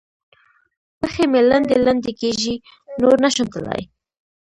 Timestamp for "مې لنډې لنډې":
1.31-2.11